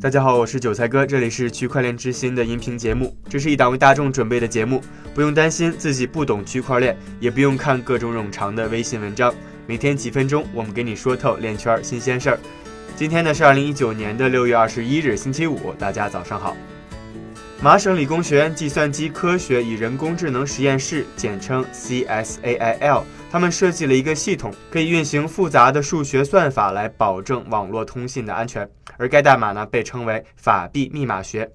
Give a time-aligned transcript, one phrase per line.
[0.00, 3.16] 大家好，我是韭菜哥，这里是区块链之心的音频节目。
[3.28, 4.80] 这是一档为大众准备的节目，
[5.12, 9.34] 不用担心自己不懂区块链，也不用看各种冗长的微信文章。
[9.66, 12.38] 每天几分钟，我们给你说透链圈新鲜事儿。
[12.94, 16.56] 今天呢是二零一九年的六月二十一日，星期五，大家早上好。
[17.60, 23.02] 麻省理工学院计算机科学与人工智能实验室，简称 CSAIL，
[23.32, 28.68] 他们设计了一个系统，可以运行复杂的数学算法来保证网络通信的安全。
[28.96, 31.50] 而该代码呢被称为法币密码学，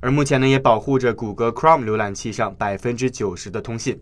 [0.00, 4.00] 而目前呢也保护着谷歌 Chrome 浏览器上百分之九十的通信。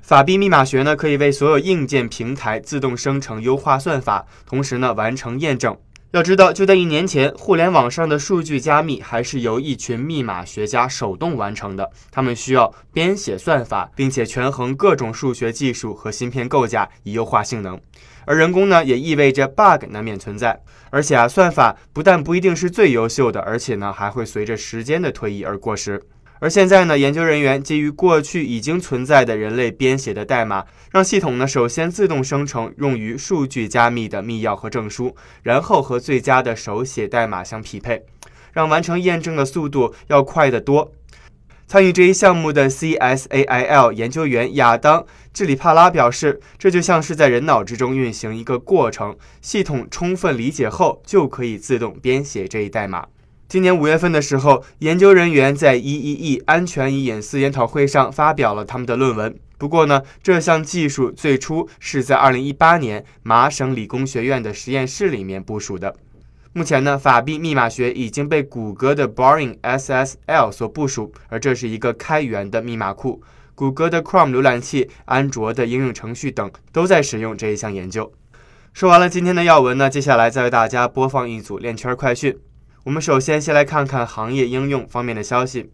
[0.00, 5.76] 法币密码学呢可以为所有硬件平台自动生成优化算法，同时呢完成验证。
[6.12, 11.90] 要知道，就在一年前，互联网上的数据加密还是由一群密码学家手动完成的。
[12.10, 17.78] 他们需要编写算法，并且权衡各种数学技术和芯片构架，以优化性能。
[18.24, 20.58] 而人工呢，也意味着 bug 难免存在。
[20.88, 26.02] 而且啊，算法不但不一定是最优秀的，而且呢，还会随着时间的推移而过时。
[26.40, 38.04] 而现在呢，研究人员基于过去已经存在的人类编写的代码，让系统呢首先自动生成用于数据加密的密钥和证书，然后和最佳的手写代码相匹配，
[38.52, 40.92] 让完成验证的速度要快得多。
[41.66, 45.02] 参与这一项目的 CSAIL 研究员亚当·
[45.34, 53.08] 智里帕拉表示，这就像是在人脑之中运行一个过程，系统充分理解后就可以自动编写这一代码。
[53.48, 59.34] 今年五月份的时候，研究人员在 EEE 安全与隐私研讨会上发表了他们的论文。
[59.56, 65.96] 不过呢，这项技术最初是在2018年麻省理工学院的实验室里面部署的。
[66.52, 73.22] 目前呢，法币密码学已经被谷歌的 Boring SSL 所部署，而这是一个开源的密码库。
[73.54, 78.12] 谷歌的 Chrome 浏览器、安卓的应用程序等都在使用这一项研究。
[78.74, 82.38] 说完了今天的要闻呢，接下来再为大家播放一组链圈快讯。
[82.84, 85.70] 我们首先先来看看行业应用方面的消息。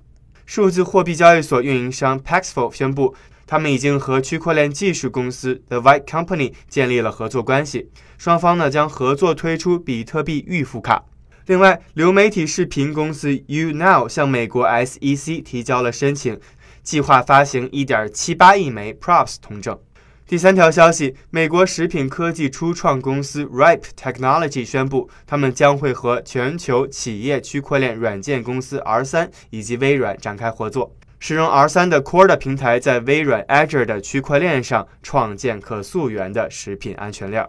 [0.46, 3.14] 数字货币交易所运营商 Paxful 宣布，
[3.46, 11.04] 他们已经和区块链技术公司 The White Company 建立了合作关系，双方呢将合作推出比特币预付卡。
[11.46, 16.40] 另外，流媒体视频公司 YouNow 向美国 SEC 提交了申请，
[16.82, 19.78] 计划发行1.78亿枚 Props 通证。
[20.26, 37.46] 第三条消息，美国食品科技初创公司 Ripe Technology 宣布，他们将会和全球企业区块链软件公司 R3 以及微软展开合作，使用 R3 的 Corda 平台，在微软 Azure 的区块链上创建可溯源的食品安全链。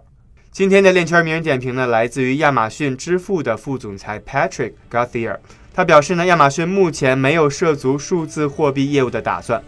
[0.52, 5.38] 今天的链圈名人点评呢，来自于亚马逊支付的副总裁 Patrick Gauthier，
[5.74, 9.64] 他表示呢，亚马逊目前没有涉足数字货币业务的打算。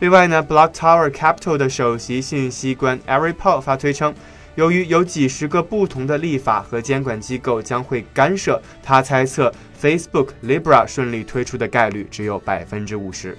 [0.00, 4.14] 另外呢，Block Tower Capital 的首席信息官 Eric Paul 发推称，
[4.54, 13.36] 由于有几十个不同的立法和监管机构将会干涉，他猜测 Facebook Libra 顺利推出的概率只有百分之五十。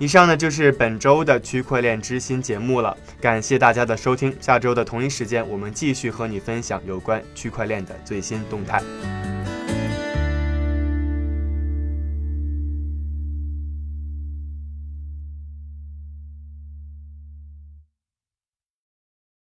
[0.00, 4.36] 以上呢就是本周的区块链之心节目了，感谢大家的收听。
[4.40, 9.17] 下周的同一时间，我们继续和你分享有关区块链的最新动态。